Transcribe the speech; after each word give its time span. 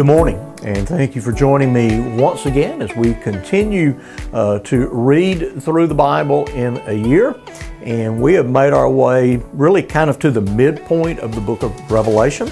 Good 0.00 0.06
morning, 0.06 0.38
and 0.64 0.88
thank 0.88 1.14
you 1.14 1.20
for 1.20 1.30
joining 1.30 1.74
me 1.74 2.00
once 2.18 2.46
again 2.46 2.80
as 2.80 2.96
we 2.96 3.12
continue 3.12 4.00
uh, 4.32 4.60
to 4.60 4.88
read 4.88 5.62
through 5.62 5.88
the 5.88 5.94
Bible 5.94 6.46
in 6.52 6.78
a 6.86 6.94
year. 6.94 7.38
And 7.82 8.18
we 8.18 8.32
have 8.32 8.48
made 8.48 8.72
our 8.72 8.90
way 8.90 9.42
really 9.52 9.82
kind 9.82 10.08
of 10.08 10.18
to 10.20 10.30
the 10.30 10.40
midpoint 10.40 11.18
of 11.18 11.34
the 11.34 11.42
book 11.42 11.62
of 11.62 11.90
Revelation. 11.90 12.50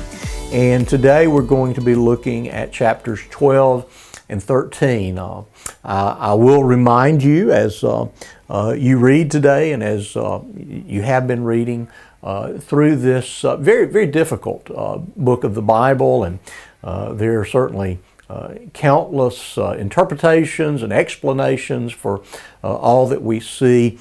And 0.52 0.86
today 0.86 1.26
we're 1.26 1.40
going 1.40 1.72
to 1.72 1.80
be 1.80 1.94
looking 1.94 2.50
at 2.50 2.70
chapters 2.70 3.22
12 3.30 4.24
and 4.28 4.42
13. 4.42 5.18
Uh, 5.18 5.44
I 5.82 6.34
will 6.34 6.64
remind 6.64 7.22
you 7.22 7.50
as 7.50 7.82
uh, 7.82 8.08
uh, 8.50 8.74
you 8.76 8.98
read 8.98 9.30
today 9.30 9.72
and 9.72 9.82
as 9.82 10.14
uh, 10.18 10.42
you 10.54 11.00
have 11.00 11.26
been 11.26 11.44
reading 11.44 11.88
uh, 12.22 12.54
through 12.58 12.96
this 12.96 13.44
uh, 13.44 13.56
very, 13.56 13.86
very 13.86 14.06
difficult 14.06 14.68
uh, 14.74 14.98
book 14.98 15.44
of 15.44 15.54
the 15.54 15.62
Bible, 15.62 16.24
and 16.24 16.40
uh, 16.82 17.12
there 17.12 17.40
are 17.40 17.44
certainly 17.44 17.98
uh, 18.28 18.54
countless 18.74 19.56
interpretations 19.56 20.82
and 20.82 20.92
explanations 20.92 21.92
for 21.92 22.22
all 22.62 23.06
that 23.06 23.22
we 23.22 23.40
see 23.40 23.98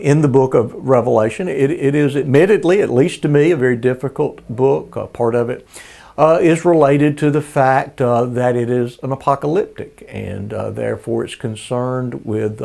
in 0.00 0.20
the 0.20 0.28
book 0.28 0.52
of 0.52 0.74
Revelation. 0.74 1.46
It, 1.46 1.70
it 1.70 1.94
is 1.94 2.16
admittedly, 2.16 2.82
at 2.82 2.90
least 2.90 3.22
to 3.22 3.28
me, 3.28 3.52
a 3.52 3.56
very 3.56 3.76
difficult 3.76 4.40
book. 4.48 5.12
part 5.12 5.36
of 5.36 5.48
it 5.48 5.66
is 6.18 6.64
related 6.64 7.16
to 7.18 7.30
the 7.30 7.42
fact 7.42 7.98
that 7.98 8.56
it 8.56 8.70
is 8.70 8.98
an 9.02 9.12
apocalyptic, 9.12 10.04
and 10.08 10.50
therefore 10.50 11.24
it's 11.24 11.36
concerned 11.36 12.24
with 12.24 12.60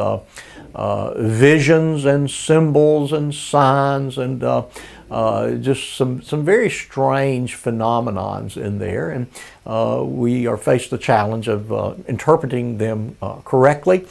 uh, 0.76 1.14
visions 1.22 2.06
and 2.06 2.30
symbols 2.30 3.14
and 3.14 3.34
signs 3.34 4.18
and 4.18 4.44
uh, 4.44 4.64
uh, 5.12 5.52
just 5.52 5.96
some, 5.96 6.22
some 6.22 6.44
very 6.44 6.70
strange 6.70 7.56
phenomenons 7.56 8.58
in 8.58 8.80
there. 8.80 9.12
And 9.12 9.28
uh, 9.66 10.04
we 10.06 10.48
are 10.48 10.58
faced 10.58 10.90
the 10.90 10.98
challenge 10.98 11.48
of 11.48 11.72
uh, 11.72 11.94
interpreting 12.08 12.78
them 12.78 13.16
uh, 13.22 13.36
correctly. 13.42 14.08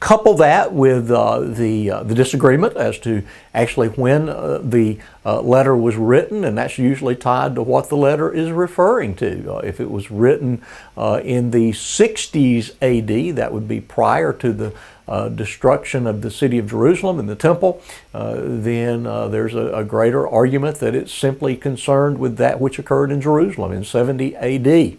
Couple 0.00 0.34
that 0.34 0.72
with 0.72 1.10
uh, 1.10 1.40
the, 1.40 1.90
uh, 1.90 2.02
the 2.02 2.14
disagreement 2.14 2.76
as 2.76 2.98
to 3.00 3.22
actually 3.54 3.88
when 3.88 4.28
uh, 4.28 4.58
the 4.62 4.98
letter 5.24 5.76
was 5.76 5.96
written, 5.96 6.44
and 6.44 6.56
that's 6.56 6.78
usually 6.78 7.14
tied 7.14 7.54
to 7.54 7.62
what 7.62 7.88
the 7.88 7.96
letter 7.96 8.32
is 8.32 8.50
referring 8.50 9.14
to. 9.16 9.60
if 9.64 9.78
it 9.80 9.90
was 9.90 10.10
written 10.10 10.62
in 10.96 11.50
the 11.50 11.72
60s 11.72 12.70
AD, 12.80 13.36
that 13.36 13.52
would 13.52 13.68
be 13.68 13.80
prior 13.80 14.32
to 14.32 14.52
the 14.52 14.72
uh, 15.08 15.28
destruction 15.30 16.06
of 16.06 16.20
the 16.20 16.30
city 16.30 16.58
of 16.58 16.68
Jerusalem 16.68 17.18
and 17.18 17.28
the 17.28 17.34
temple, 17.34 17.82
uh, 18.12 18.36
then 18.38 19.06
uh, 19.06 19.28
there's 19.28 19.54
a, 19.54 19.72
a, 19.74 19.84
greater 19.84 20.28
argument 20.28 20.80
that 20.80 20.94
it's 20.94 21.12
simply 21.12 21.56
concerned 21.56 22.18
with 22.18 22.36
that 22.36 22.60
which 22.60 22.78
occurred 22.78 23.10
in 23.10 23.20
Jerusalem 23.20 23.72
in 23.72 23.84
70 23.84 24.36
AD. 24.36 24.98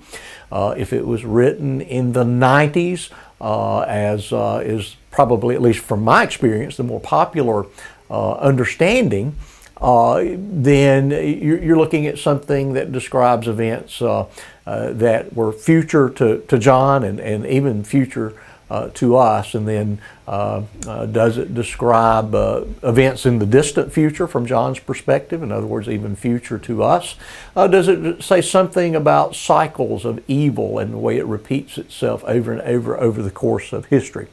Uh, 0.52 0.74
if 0.76 0.92
it 0.94 1.06
was 1.06 1.24
written 1.24 1.80
in 1.80 2.14
the 2.14 2.24
90s, 2.24 3.12
uh, 3.12 3.16
as 3.42 4.32
uh, 4.32 4.62
is 4.64 4.96
probably, 5.12 5.56
at 5.56 5.62
least 5.62 5.80
from 5.80 6.04
my 6.04 6.24
experience, 6.24 6.78
the 6.78 6.84
more 6.84 7.00
popular 7.00 7.66
understanding, 8.10 9.36
uh, 9.82 10.24
then 10.38 11.10
you're, 11.10 11.78
looking 11.78 12.06
at 12.06 12.18
something 12.18 12.74
that 12.74 12.92
describes 12.92 13.48
events 13.48 14.02
uh, 14.02 14.26
uh, 14.66 14.92
that 14.92 15.34
were 15.34 15.54
future 15.54 16.10
to, 16.10 16.40
to 16.50 16.60
John 16.60 17.04
and, 17.04 17.20
and 17.20 17.46
even 17.46 17.86
future 17.86 18.34
uh, 18.34 18.34
to 18.70 19.16
us? 19.16 19.56
And 19.56 19.68
then 19.68 20.00
uh, 20.30 20.62
uh, 20.86 21.08
does 21.08 21.40
it 21.40 21.56
describe 21.56 22.36
uh, 22.36 22.64
events 22.84 23.26
in 23.26 23.40
the 23.40 23.46
distant 23.48 23.92
future 23.92 24.28
from 24.28 24.46
John's 24.46 24.78
perspective? 24.78 25.42
In 25.42 25.52
other 25.52 25.66
words, 25.66 25.90
even 25.90 26.16
future 26.16 26.60
to 26.60 26.84
us? 26.84 27.16
Uh, 27.56 27.66
does 27.66 27.88
it 27.88 28.22
say 28.22 28.40
something 28.40 28.96
about 28.96 29.36
cycles 29.36 30.06
of 30.06 30.24
evil 30.28 30.78
and 30.78 30.94
the 30.94 31.00
way 31.00 31.18
it 31.18 31.26
repeats 31.26 31.80
itself 31.80 32.24
over 32.26 32.52
and 32.52 32.62
over 32.62 32.96
over 33.00 33.24
the 33.24 33.32
course 33.32 33.74
of 33.74 33.86
history? 33.88 34.28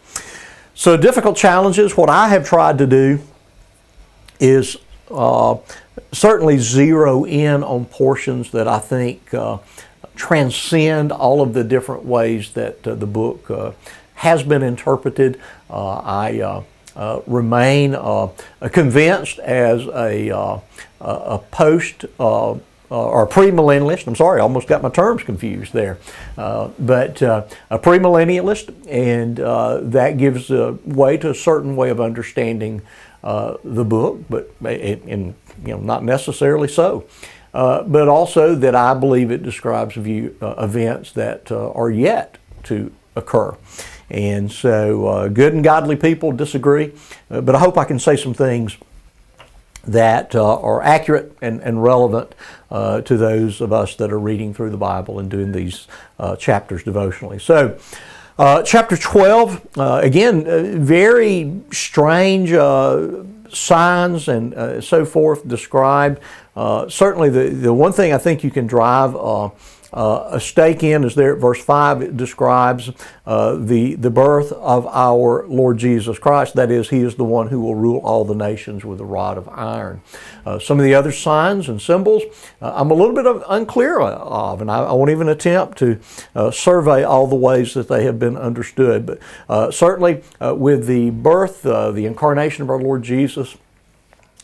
So, 0.75 0.99
difficult 0.99 1.38
challenges. 1.38 1.97
What 1.97 2.11
I 2.11 2.28
have 2.28 2.44
tried 2.44 2.77
to 2.77 2.87
do 2.87 3.21
is 4.38 4.77
uh, 5.11 5.56
certainly 6.12 6.59
zero 6.59 7.25
in 7.25 7.62
on 7.62 7.87
portions 7.87 8.50
that 8.50 8.69
I 8.69 8.81
think 8.81 9.34
transcend 10.15 11.12
all 11.12 11.41
of 11.41 11.55
the 11.55 11.65
different 11.65 12.05
ways 12.05 12.53
that 12.53 12.82
the 12.82 13.06
book 13.06 13.75
has 14.16 14.43
been 14.43 14.62
interpreted. 14.62 15.41
Uh, 15.71 15.97
I 15.99 16.41
uh, 16.41 16.62
uh, 16.97 17.21
remain 17.27 17.94
convinced 18.72 19.38
as 19.38 19.87
a, 19.88 20.60
a 21.00 21.38
post 21.50 22.06
uh, 22.19 22.55
or 22.88 23.26
premillennialist. 23.26 24.06
I'm 24.06 24.15
sorry, 24.15 24.41
I 24.41 24.43
almost 24.43 24.69
got 24.69 24.82
my 24.82 24.88
terms 24.88 25.22
confused 25.22 25.72
there. 25.72 25.99
Uh, 26.38 26.69
but 26.78 27.21
uh, 27.22 27.47
a 27.69 27.78
premillennialist, 27.78 28.75
and 28.88 29.37
that 29.93 30.16
gives 30.16 30.50
way 30.50 31.16
to 31.19 31.31
a 31.31 31.34
certain 31.34 31.76
way 31.76 31.91
of 31.91 32.00
understanding 32.00 32.82
the 33.22 33.84
book, 33.84 34.21
but 34.31 34.50
in, 34.65 35.34
you 35.65 35.72
know 35.72 35.81
not 35.81 36.05
necessarily 36.05 36.69
so. 36.69 37.05
but 37.53 38.09
also 38.09 38.55
that 38.55 38.75
I 38.75 38.94
believe 38.94 39.31
it 39.31 39.43
describes 39.43 39.97
view, 39.97 40.37
events 40.41 41.12
that 41.12 41.50
are 41.53 41.91
yet 41.91 42.38
to 42.65 42.93
occur. 43.16 43.56
And 44.11 44.50
so 44.50 45.06
uh, 45.06 45.28
good 45.28 45.53
and 45.53 45.65
godly 45.65 45.97
people 45.97 46.33
disagree, 46.33 46.93
uh, 47.31 47.41
but 47.41 47.55
I 47.55 47.59
hope 47.59 47.77
I 47.77 47.84
can 47.84 47.99
say 47.99 48.17
some 48.17 48.34
things 48.34 48.77
that 49.84 50.34
uh, 50.34 50.61
are 50.61 50.83
accurate 50.83 51.37
and, 51.41 51.61
and 51.61 51.83
relevant 51.83 52.34
uh, 52.71 53.00
to 53.03 53.17
those 53.17 53.61
of 53.61 53.72
us 53.72 53.94
that 53.97 54.12
are 54.12 54.19
reading 54.19 54.53
through 54.53 54.71
the 54.71 54.77
Bible 54.77 55.19
and 55.19 55.31
doing 55.31 55.53
these 55.53 55.87
uh, 56.19 56.37
chapters 56.37 56.83
devotionally. 56.83 57.39
So, 57.39 57.78
uh, 58.39 58.62
chapter 58.62 58.97
12, 58.97 59.67
again, 59.77 60.84
very 60.84 61.59
strange 61.71 62.50
signs 63.50 64.28
and 64.28 64.84
so 64.84 65.06
forth 65.06 65.49
described. 65.49 66.21
Certainly, 66.89 67.31
the, 67.31 67.49
the 67.49 67.75
one 67.75 67.93
thing 67.93 68.12
I 68.12 68.19
think 68.19 68.44
you 68.44 68.50
can 68.50 68.67
drive 68.67 69.15
uh, 69.97 70.28
a 70.33 70.41
stake 70.41 70.83
in 70.83 71.05
is 71.05 71.15
there 71.15 71.34
at 71.34 71.41
verse 71.41 71.62
5. 71.62 72.03
It 72.03 72.17
describes 72.17 72.91
uh, 73.25 73.55
the, 73.56 73.94
the 73.94 74.11
birth 74.11 74.53
of 74.53 74.87
our 74.89 75.47
Lord 75.47 75.78
Jesus 75.78 76.19
Christ. 76.19 76.55
That 76.55 76.71
is, 76.71 76.91
He 76.91 77.00
is 77.00 77.15
the 77.15 77.25
one 77.25 77.49
who 77.49 77.61
will 77.61 77.75
rule 77.75 78.00
all 78.00 78.25
the 78.25 78.34
nations 78.34 78.84
with 78.84 79.00
a 79.00 79.05
rod 79.05 79.39
of 79.39 79.49
iron. 79.49 80.03
Uh, 80.44 80.59
some 80.59 80.78
of 80.78 80.84
the 80.84 80.94
other 80.94 81.12
signs 81.12 81.69
and 81.69 81.81
symbols 81.81 82.22
uh, 82.61 82.73
I'm 82.75 82.91
a 82.91 82.94
little 82.94 83.15
bit 83.15 83.27
unclear 83.49 84.00
of, 84.00 84.61
and 84.61 84.71
I, 84.71 84.81
I 84.84 84.93
won't 84.93 85.11
even 85.11 85.28
attempt 85.28 85.78
to 85.78 85.99
uh, 86.34 86.50
survey 86.50 87.03
all 87.03 87.27
the 87.27 87.34
ways 87.34 87.73
that 87.75 87.88
they 87.88 88.05
have 88.05 88.19
been 88.19 88.37
understood. 88.37 89.06
But 89.06 89.19
uh, 89.49 89.71
certainly, 89.71 90.23
with 90.41 90.87
the 90.87 91.11
birth, 91.11 91.62
the 91.62 92.05
incarnation 92.05 92.62
of 92.62 92.71
our 92.71 92.81
Lord 92.81 93.03
Jesus, 93.03 93.56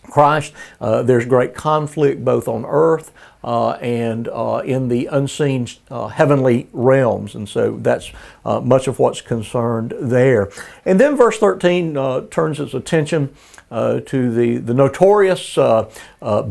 Christ. 0.03 0.53
Uh, 0.81 1.03
there's 1.03 1.25
great 1.25 1.55
conflict 1.55 2.25
both 2.25 2.49
on 2.49 2.65
earth 2.67 3.13
uh, 3.45 3.71
and 3.73 4.29
uh, 4.29 4.63
in 4.65 4.89
the 4.89 5.07
unseen 5.07 5.67
uh, 5.91 6.09
heavenly 6.09 6.69
realms. 6.73 7.35
And 7.35 7.49
so 7.49 7.79
that's 7.79 8.13
uh, 8.45 8.61
much 8.61 8.89
of 8.89 8.99
what's 8.99 9.21
concerned 9.21 9.95
there. 9.99 10.51
And 10.85 11.01
then 11.01 11.17
verse 11.17 11.39
13 11.39 11.97
uh, 11.97 12.27
turns 12.31 12.61
its 12.61 12.75
attention 12.75 13.35
to 13.71 14.31
the, 14.35 14.59
the 14.59 14.75
notorious 14.75 15.59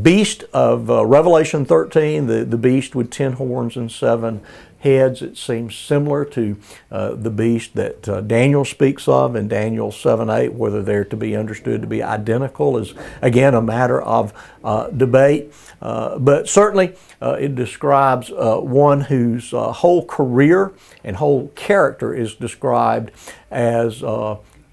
beast 0.01 0.44
of 0.53 0.90
Revelation 0.90 1.66
13, 1.66 2.25
the, 2.25 2.44
the 2.45 2.57
beast 2.57 2.95
with 2.95 3.11
ten 3.11 3.34
horns 3.34 3.78
and 3.78 3.91
seven 3.91 4.41
heads. 4.81 5.21
It 5.21 5.37
seems 5.37 5.75
similar 5.75 6.25
to 6.25 6.57
uh, 6.91 7.13
the 7.13 7.29
beast 7.29 7.75
that 7.75 8.09
uh, 8.09 8.21
Daniel 8.21 8.65
speaks 8.65 9.07
of 9.07 9.35
in 9.35 9.47
Daniel 9.47 9.91
7 9.91 10.29
8. 10.29 10.53
Whether 10.53 10.81
they're 10.81 11.05
to 11.05 11.15
be 11.15 11.35
understood 11.35 11.81
to 11.81 11.87
be 11.87 12.01
identical 12.03 12.77
is 12.77 12.93
again 13.21 13.53
a 13.53 13.61
matter 13.61 14.01
of 14.01 14.33
uh, 14.63 14.87
debate. 14.87 15.53
Uh, 15.81 16.17
but 16.17 16.49
certainly 16.49 16.95
uh, 17.22 17.37
it 17.39 17.55
describes 17.55 18.31
uh, 18.31 18.57
one 18.57 19.01
whose 19.01 19.51
whole 19.51 20.05
career 20.05 20.72
and 21.03 21.16
whole 21.16 21.49
character 21.49 22.13
is 22.13 22.35
described 22.35 23.11
as 23.49 24.03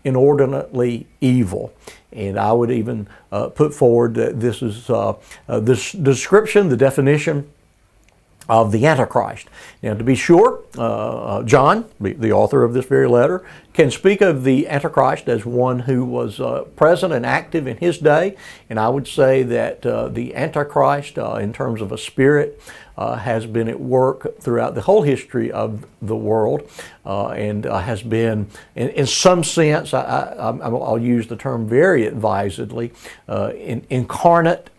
inordinately 0.04 1.06
evil. 1.20 1.72
And 2.12 2.38
I 2.38 2.52
would 2.52 2.70
even 2.70 3.08
put 3.30 3.74
forward 3.74 4.14
that 4.14 4.40
this 4.40 4.62
is 4.62 4.86
this 5.46 5.92
description, 5.92 6.68
the 6.68 6.76
definition 6.76 7.50
of 8.48 8.72
the 8.72 8.86
Antichrist. 8.86 9.48
Now, 9.82 9.94
to 9.94 10.02
be 10.02 10.14
sure, 10.14 10.60
uh, 10.76 10.82
uh, 10.82 11.42
John, 11.42 11.84
the 12.00 12.32
author 12.32 12.64
of 12.64 12.72
this 12.72 12.86
very 12.86 13.06
letter, 13.06 13.44
can 13.74 13.90
speak 13.90 14.20
of 14.22 14.42
the 14.42 14.66
Antichrist 14.66 15.28
as 15.28 15.44
one 15.44 15.80
who 15.80 16.04
was 16.04 16.40
uh, 16.40 16.62
present 16.74 17.12
and 17.12 17.26
active 17.26 17.66
in 17.66 17.76
his 17.76 17.98
day. 17.98 18.36
And 18.70 18.80
I 18.80 18.88
would 18.88 19.06
say 19.06 19.42
that 19.42 19.84
uh, 19.84 20.08
the 20.08 20.34
Antichrist, 20.34 21.18
uh, 21.18 21.34
in 21.34 21.52
terms 21.52 21.82
of 21.82 21.92
a 21.92 21.98
spirit, 21.98 22.60
uh, 22.96 23.16
has 23.16 23.46
been 23.46 23.68
at 23.68 23.78
work 23.78 24.40
throughout 24.40 24.74
the 24.74 24.80
whole 24.80 25.02
history 25.02 25.52
of 25.52 25.86
the 26.02 26.16
world 26.16 26.68
and 27.04 27.64
has 27.64 28.02
been, 28.02 28.48
in, 28.74 28.88
in 28.88 29.06
some 29.06 29.44
sense, 29.44 29.94
I, 29.94 30.50
will 30.50 30.98
use 30.98 31.28
the 31.28 31.36
term 31.36 31.68
very 31.68 32.06
advisedly, 32.06 32.92
in, 33.28 33.86
incarnate 33.88 34.70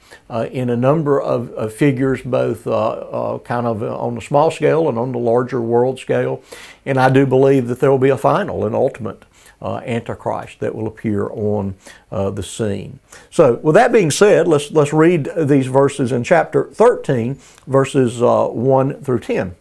in 0.51 0.69
a 0.69 0.77
number 0.77 1.19
of, 1.21 1.51
of 1.51 1.73
figures, 1.73 2.21
both 2.21 2.67
uh, 2.67 2.71
uh, 2.71 3.39
kind 3.39 3.65
of 3.65 3.83
on 3.83 4.15
the 4.15 4.21
small 4.21 4.51
scale 4.51 4.89
and 4.89 4.97
on 4.97 5.11
the 5.11 5.19
larger 5.19 5.61
world 5.61 5.99
scale. 5.99 6.43
And 6.85 6.97
I 6.97 7.09
do 7.09 7.25
believe 7.25 7.67
that 7.67 7.79
there 7.79 7.91
will 7.91 7.97
be 7.97 8.09
a 8.09 8.17
final 8.17 8.65
and 8.65 8.75
ultimate 8.75 9.25
uh, 9.61 9.81
Antichrist 9.85 10.59
that 10.59 10.73
will 10.73 10.87
appear 10.87 11.29
on 11.29 11.75
uh, 12.11 12.29
the 12.29 12.43
scene. 12.43 12.99
So, 13.29 13.55
with 13.55 13.75
that 13.75 13.91
being 13.91 14.11
said, 14.11 14.47
let's, 14.47 14.71
let's 14.71 14.93
read 14.93 15.29
these 15.37 15.67
verses 15.67 16.11
in 16.11 16.23
chapter 16.23 16.69
13, 16.71 17.37
verses 17.67 18.21
uh, 18.21 18.47
1 18.47 19.03
through 19.03 19.19
10. 19.19 19.55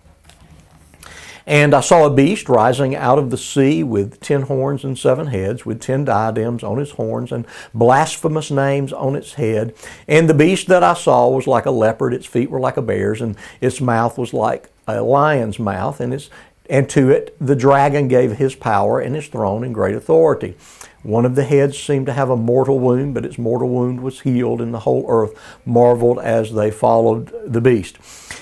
And 1.48 1.72
I 1.72 1.80
saw 1.80 2.04
a 2.04 2.10
beast 2.10 2.50
rising 2.50 2.94
out 2.94 3.18
of 3.18 3.30
the 3.30 3.38
sea 3.38 3.82
with 3.82 4.20
ten 4.20 4.42
horns 4.42 4.84
and 4.84 4.98
seven 4.98 5.28
heads, 5.28 5.64
with 5.64 5.80
ten 5.80 6.04
diadems 6.04 6.62
on 6.62 6.78
its 6.78 6.90
horns 6.90 7.32
and 7.32 7.46
blasphemous 7.72 8.50
names 8.50 8.92
on 8.92 9.16
its 9.16 9.32
head. 9.32 9.74
And 10.06 10.28
the 10.28 10.34
beast 10.34 10.66
that 10.66 10.84
I 10.84 10.92
saw 10.92 11.26
was 11.30 11.46
like 11.46 11.64
a 11.64 11.70
leopard, 11.70 12.12
its 12.12 12.26
feet 12.26 12.50
were 12.50 12.60
like 12.60 12.76
a 12.76 12.82
bear's, 12.82 13.22
and 13.22 13.34
its 13.62 13.80
mouth 13.80 14.18
was 14.18 14.34
like 14.34 14.68
a 14.86 15.00
lion's 15.00 15.58
mouth, 15.58 16.00
and 16.00 16.12
its 16.12 16.28
and 16.68 16.86
to 16.90 17.08
it 17.08 17.34
the 17.40 17.56
dragon 17.56 18.08
gave 18.08 18.32
his 18.32 18.54
power 18.54 19.00
and 19.00 19.14
his 19.14 19.28
throne 19.28 19.64
and 19.64 19.72
great 19.72 19.94
authority. 19.94 20.54
One 21.04 21.24
of 21.24 21.36
the 21.36 21.44
heads 21.44 21.78
seemed 21.78 22.06
to 22.06 22.12
have 22.12 22.28
a 22.28 22.36
mortal 22.36 22.80
wound, 22.80 23.14
but 23.14 23.24
its 23.24 23.38
mortal 23.38 23.68
wound 23.68 24.00
was 24.00 24.20
healed, 24.20 24.60
and 24.60 24.74
the 24.74 24.80
whole 24.80 25.06
earth 25.08 25.32
marveled 25.64 26.18
as 26.18 26.52
they 26.52 26.72
followed 26.72 27.32
the 27.46 27.60
beast. 27.60 27.98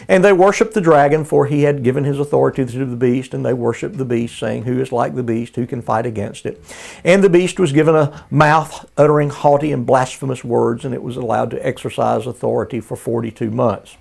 And 0.09 0.25
they 0.25 0.33
worshiped 0.33 0.73
the 0.73 0.81
dragon, 0.81 1.25
for 1.25 1.47
he 1.47 1.65
had 1.65 1.83
given 1.83 2.05
his 2.05 2.19
authority 2.19 2.65
to 2.65 2.85
the 2.87 2.97
beast, 2.97 3.35
and 3.35 3.45
they 3.45 3.53
worshiped 3.53 3.99
the 3.99 4.05
beast, 4.07 4.39
saying, 4.39 4.63
Who 4.63 4.81
is 4.81 4.91
like 4.91 5.15
the 5.15 5.23
beast? 5.23 5.57
Who 5.57 5.67
can 5.67 5.83
fight 5.83 6.07
against 6.07 6.47
it? 6.47 6.63
And 7.05 7.23
the 7.23 7.29
beast 7.29 7.61
was 7.61 7.73
given 7.73 7.95
a 7.95 8.25
mouth 8.31 8.89
uttering 8.97 9.29
haughty 9.29 9.71
and 9.71 9.85
blasphemous 9.85 10.43
words, 10.43 10.85
and 10.85 10.95
it 10.95 11.03
was 11.03 11.17
allowed 11.17 11.51
to 11.51 11.67
exercise 11.67 12.27
authority 12.27 12.81
for 12.81 12.97
42 12.97 13.51
months. 13.51 13.97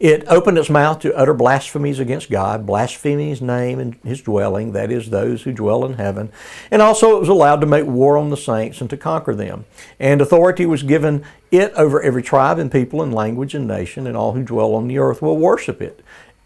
It 0.00 0.24
opened 0.28 0.58
its 0.58 0.70
mouth 0.70 1.00
to 1.00 1.16
utter 1.16 1.34
blasphemies 1.34 1.98
against 1.98 2.30
God, 2.30 2.64
blaspheming 2.64 3.30
his 3.30 3.42
name 3.42 3.80
and 3.80 3.96
his 4.04 4.22
dwelling, 4.22 4.70
that 4.72 4.92
is, 4.92 5.10
those 5.10 5.42
who 5.42 5.52
dwell 5.52 5.84
in 5.84 5.94
heaven. 5.94 6.30
And 6.70 6.80
also 6.80 7.16
it 7.16 7.20
was 7.20 7.28
allowed 7.28 7.60
to 7.62 7.66
make 7.66 7.84
war 7.84 8.16
on 8.16 8.30
the 8.30 8.36
saints 8.36 8.80
and 8.80 8.88
to 8.90 8.96
conquer 8.96 9.34
them. 9.34 9.64
And 9.98 10.20
authority 10.20 10.66
was 10.66 10.84
given 10.84 11.24
it 11.50 11.72
over 11.72 12.00
every 12.00 12.22
tribe 12.22 12.60
and 12.60 12.70
people 12.70 13.02
and 13.02 13.12
language 13.12 13.56
and 13.56 13.66
nation, 13.66 14.06
and 14.06 14.16
all 14.16 14.34
who 14.34 14.44
dwell 14.44 14.74
on 14.74 14.86
the 14.86 14.98
earth 14.98 15.20
will 15.20 15.36
worship 15.36 15.82
it. 15.82 16.04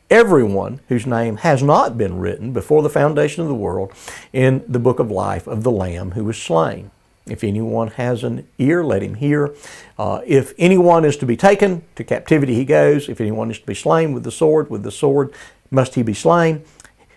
Everyone 0.09 0.81
whose 0.89 1.07
name 1.07 1.39
has 1.39 1.63
not 1.63 1.99
been 1.99 2.19
written 2.19 2.53
before 2.53 2.83
the 2.83 2.91
foundation 2.91 3.43
of 3.43 3.49
the 3.49 3.55
world 3.55 3.93
in 4.33 4.65
the 4.67 4.79
book 4.79 4.99
of 4.99 5.11
life 5.11 5.47
of 5.47 5.63
the 5.63 5.71
Lamb 5.71 6.13
who 6.13 6.25
was 6.25 6.41
slain. 6.41 6.91
If 7.27 7.45
anyone 7.45 7.89
has 7.89 8.25
an 8.25 8.49
ear, 8.59 8.85
let 8.85 9.03
him 9.03 9.15
hear. 9.15 9.55
Uh, 9.99 10.21
if 10.27 10.55
anyone 10.59 11.05
is 11.05 11.17
to 11.19 11.27
be 11.27 11.37
taken 11.37 11.83
to 11.95 12.05
captivity, 12.05 12.55
he 12.55 12.65
goes. 12.65 13.09
If 13.09 13.21
anyone 13.21 13.51
is 13.51 13.61
to 13.61 13.67
be 13.67 13.75
slain 13.75 14.13
with 14.13 14.25
the 14.25 14.33
sword, 14.33 14.71
with 14.71 14.83
the 14.83 14.91
sword 14.91 15.33
must 15.71 15.95
he 15.95 16.03
be 16.03 16.15
slain. 16.15 16.65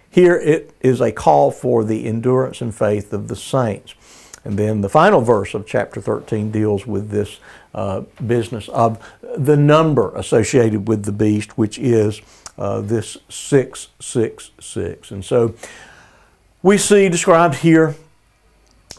Here 0.09 0.35
it 0.35 0.73
is 0.79 1.01
a 1.01 1.11
call 1.11 1.51
for 1.51 1.83
the 1.83 2.05
endurance 2.05 2.61
and 2.61 2.73
faith 2.73 3.11
of 3.11 3.27
the 3.27 3.35
saints. 3.35 3.95
And 4.45 4.59
then 4.59 4.81
the 4.81 4.89
final 4.89 5.21
verse 5.21 5.55
of 5.55 5.65
chapter 5.65 5.99
13 5.99 6.51
deals 6.51 6.85
with 6.85 7.09
this 7.09 7.39
uh, 7.73 8.01
business 8.25 8.69
of 8.69 9.03
the 9.35 9.57
number 9.57 10.15
associated 10.15 10.87
with 10.87 11.03
the 11.03 11.11
beast, 11.11 11.57
which 11.57 11.79
is 11.79 12.21
uh, 12.57 12.79
this 12.81 13.17
666. 13.27 15.11
And 15.11 15.25
so 15.25 15.55
we 16.61 16.77
see 16.77 17.09
described 17.09 17.55
here 17.55 17.95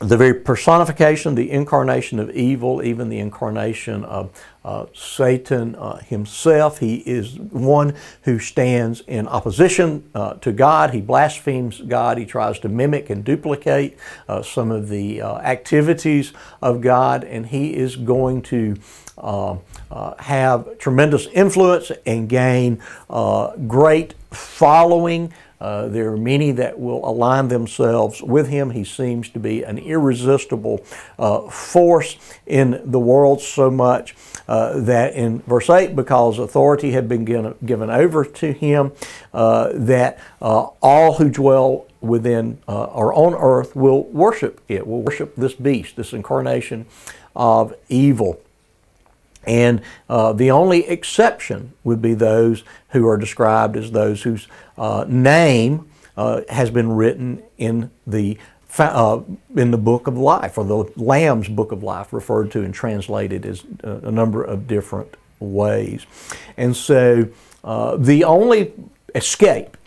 the 0.00 0.16
very 0.16 0.34
personification, 0.34 1.34
the 1.34 1.50
incarnation 1.50 2.18
of 2.18 2.30
evil, 2.30 2.82
even 2.82 3.08
the 3.08 3.18
incarnation 3.18 4.04
of 4.04 4.30
uh, 4.62 4.84
Satan 4.92 5.74
uh, 5.76 5.96
himself. 5.96 6.78
He 6.78 6.96
is 6.96 7.38
one 7.38 7.94
who 8.22 8.38
stands 8.38 9.00
in 9.06 9.26
opposition 9.26 10.08
uh, 10.14 10.34
to 10.34 10.52
God. 10.52 10.92
He 10.92 11.00
blasphemes 11.00 11.80
God. 11.80 12.18
He 12.18 12.26
tries 12.26 12.58
to 12.58 12.68
mimic 12.68 13.08
and 13.08 13.24
duplicate 13.24 13.96
uh, 14.28 14.42
some 14.42 14.70
of 14.70 14.90
the 14.90 15.22
uh, 15.22 15.38
activities 15.38 16.34
of 16.60 16.82
God, 16.82 17.24
and 17.24 17.46
he 17.46 17.74
is 17.74 17.96
going 17.96 18.42
to. 18.42 18.76
Uh, 19.18 19.56
have 20.18 20.78
tremendous 20.78 21.26
influence 21.28 21.90
and 22.04 22.28
gain 22.28 22.82
great 23.66 24.12
following 24.30 25.32
uh, 25.60 25.88
there 25.88 26.12
are 26.12 26.16
many 26.16 26.52
that 26.52 26.78
will 26.78 27.04
align 27.08 27.48
themselves 27.48 28.22
with 28.22 28.48
him. 28.48 28.70
He 28.70 28.84
seems 28.84 29.28
to 29.30 29.38
be 29.38 29.62
an 29.62 29.78
irresistible 29.78 30.84
uh, 31.18 31.48
force 31.48 32.16
in 32.46 32.80
the 32.84 32.98
world 32.98 33.40
so 33.40 33.70
much 33.70 34.14
uh, 34.48 34.78
that 34.80 35.14
in 35.14 35.40
verse 35.40 35.70
8, 35.70 35.96
because 35.96 36.38
authority 36.38 36.92
had 36.92 37.08
been 37.08 37.24
given, 37.24 37.54
given 37.64 37.90
over 37.90 38.24
to 38.24 38.52
him, 38.52 38.92
uh, 39.32 39.70
that 39.74 40.18
uh, 40.40 40.66
all 40.82 41.14
who 41.14 41.30
dwell 41.30 41.86
within 42.00 42.58
or 42.68 43.12
on 43.14 43.34
earth 43.34 43.74
will 43.74 44.04
worship 44.04 44.60
it, 44.68 44.86
will 44.86 45.02
worship 45.02 45.34
this 45.34 45.54
beast, 45.54 45.96
this 45.96 46.12
incarnation 46.12 46.86
of 47.34 47.74
evil. 47.88 48.40
And 49.46 49.80
uh, 50.08 50.32
the 50.32 50.50
only 50.50 50.86
exception 50.88 51.72
would 51.84 52.02
be 52.02 52.14
those 52.14 52.64
who 52.90 53.06
are 53.06 53.16
described 53.16 53.76
as 53.76 53.92
those 53.92 54.22
whose 54.22 54.48
uh, 54.76 55.04
name 55.08 55.88
uh, 56.16 56.42
has 56.48 56.70
been 56.70 56.92
written 56.92 57.42
in 57.56 57.90
the 58.06 58.38
uh, 58.78 59.20
in 59.54 59.70
the 59.70 59.78
book 59.78 60.06
of 60.06 60.18
life, 60.18 60.58
or 60.58 60.64
the 60.64 60.92
Lamb's 60.96 61.48
book 61.48 61.72
of 61.72 61.82
life, 61.82 62.12
referred 62.12 62.50
to 62.50 62.62
and 62.62 62.74
translated 62.74 63.46
as 63.46 63.64
uh, 63.82 64.00
a 64.02 64.10
number 64.10 64.42
of 64.44 64.66
different 64.66 65.16
ways. 65.38 66.04
And 66.58 66.76
so 66.76 67.28
uh, 67.64 67.96
the 67.96 68.24
only 68.24 68.74
escape 69.14 69.78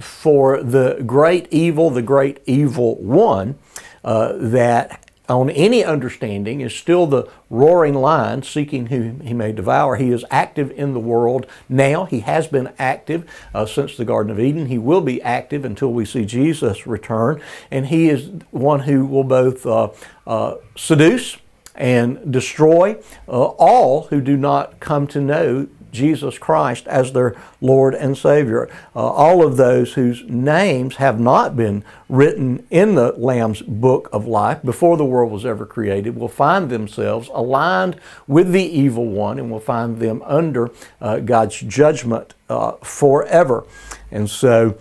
for 0.00 0.60
the 0.60 1.02
great 1.06 1.46
evil, 1.52 1.90
the 1.90 2.02
great 2.02 2.40
evil 2.46 2.96
one, 2.96 3.56
that 4.02 5.05
on 5.28 5.50
any 5.50 5.84
understanding 5.84 6.60
is 6.60 6.74
still 6.74 7.06
the 7.06 7.28
roaring 7.50 7.94
lion 7.94 8.42
seeking 8.42 8.86
whom 8.86 9.20
he 9.20 9.34
may 9.34 9.52
devour. 9.52 9.96
He 9.96 10.10
is 10.10 10.24
active 10.30 10.70
in 10.72 10.94
the 10.94 11.00
world 11.00 11.46
now. 11.68 12.04
He 12.04 12.20
has 12.20 12.46
been 12.46 12.72
active 12.78 13.28
uh, 13.54 13.66
since 13.66 13.96
the 13.96 14.04
Garden 14.04 14.30
of 14.30 14.40
Eden. 14.40 14.66
He 14.66 14.78
will 14.78 15.00
be 15.00 15.20
active 15.22 15.64
until 15.64 15.92
we 15.92 16.04
see 16.04 16.24
Jesus 16.24 16.86
return. 16.86 17.40
And 17.70 17.86
he 17.86 18.08
is 18.08 18.30
one 18.50 18.80
who 18.80 19.04
will 19.06 19.24
both 19.24 19.66
uh, 19.66 19.90
uh, 20.26 20.56
seduce 20.76 21.38
and 21.74 22.32
destroy 22.32 22.96
uh, 23.28 23.32
all 23.32 24.04
who 24.04 24.20
do 24.20 24.36
not 24.36 24.80
come 24.80 25.06
to 25.08 25.20
know 25.20 25.68
Jesus 25.96 26.38
Christ 26.38 26.86
as 26.86 27.12
their 27.12 27.34
Lord 27.60 27.94
and 27.94 28.16
Savior. 28.16 28.68
Uh, 28.94 29.06
all 29.06 29.44
of 29.44 29.56
those 29.56 29.94
whose 29.94 30.22
names 30.24 30.96
have 30.96 31.18
not 31.18 31.56
been 31.56 31.84
written 32.08 32.66
in 32.70 32.94
the 32.94 33.12
Lamb's 33.12 33.62
book 33.62 34.08
of 34.12 34.26
life 34.26 34.62
before 34.62 34.96
the 34.96 35.04
world 35.04 35.32
was 35.32 35.44
ever 35.44 35.66
created 35.66 36.16
will 36.16 36.28
find 36.28 36.70
themselves 36.70 37.28
aligned 37.32 37.98
with 38.26 38.52
the 38.52 38.64
evil 38.64 39.06
one 39.06 39.38
and 39.38 39.50
will 39.50 39.60
find 39.60 39.98
them 39.98 40.22
under 40.24 40.70
uh, 41.00 41.18
God's 41.18 41.60
judgment 41.60 42.34
uh, 42.48 42.72
forever. 42.82 43.64
And 44.10 44.30
so 44.30 44.78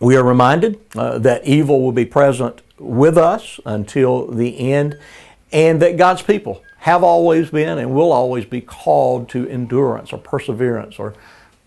we 0.00 0.16
are 0.16 0.24
reminded 0.24 0.80
uh, 0.94 1.18
that 1.18 1.44
evil 1.44 1.82
will 1.82 1.92
be 1.92 2.06
present 2.06 2.62
with 2.78 3.18
us 3.18 3.60
until 3.66 4.26
the 4.26 4.72
end 4.72 4.98
and 5.52 5.82
that 5.82 5.96
God's 5.96 6.22
people 6.22 6.62
have 6.80 7.04
always 7.04 7.50
been 7.50 7.78
and 7.78 7.94
will 7.94 8.12
always 8.12 8.44
be 8.44 8.60
called 8.60 9.28
to 9.28 9.46
endurance 9.48 10.12
or 10.12 10.18
perseverance 10.18 10.98
or 10.98 11.14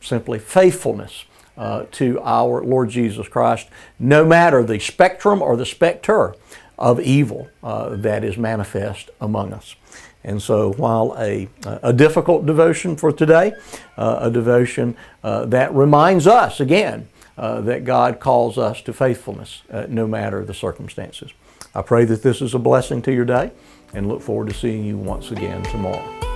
simply 0.01 0.39
faithfulness 0.39 1.25
uh, 1.55 1.85
to 1.91 2.19
our 2.21 2.63
Lord 2.63 2.89
Jesus 2.89 3.27
Christ, 3.27 3.67
no 3.99 4.25
matter 4.25 4.63
the 4.63 4.79
spectrum 4.79 5.41
or 5.41 5.55
the 5.55 5.67
specter 5.67 6.35
of 6.79 6.99
evil 6.99 7.47
uh, 7.61 7.89
that 7.89 8.23
is 8.23 8.37
manifest 8.37 9.11
among 9.21 9.53
us. 9.53 9.75
And 10.23 10.41
so, 10.41 10.71
while 10.73 11.15
a, 11.19 11.47
a 11.65 11.93
difficult 11.93 12.45
devotion 12.45 12.95
for 12.95 13.11
today, 13.11 13.53
uh, 13.97 14.19
a 14.21 14.31
devotion 14.31 14.95
uh, 15.23 15.45
that 15.47 15.73
reminds 15.75 16.25
us 16.25 16.59
again 16.59 17.07
uh, 17.37 17.61
that 17.61 17.83
God 17.83 18.19
calls 18.19 18.57
us 18.57 18.81
to 18.83 18.93
faithfulness 18.93 19.63
uh, 19.69 19.85
no 19.89 20.07
matter 20.07 20.43
the 20.45 20.53
circumstances. 20.53 21.31
I 21.75 21.81
pray 21.81 22.05
that 22.05 22.21
this 22.21 22.41
is 22.41 22.53
a 22.53 22.59
blessing 22.59 23.01
to 23.03 23.13
your 23.13 23.25
day 23.25 23.51
and 23.93 24.07
look 24.07 24.21
forward 24.21 24.49
to 24.49 24.53
seeing 24.53 24.83
you 24.83 24.97
once 24.97 25.31
again 25.31 25.63
tomorrow. 25.63 26.32